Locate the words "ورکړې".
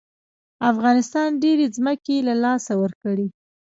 2.81-3.27